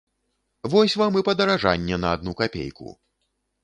[0.75, 2.87] Вось вам і падаражанне на адну капейку!